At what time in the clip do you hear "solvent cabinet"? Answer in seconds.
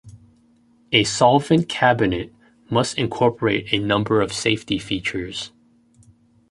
1.03-2.33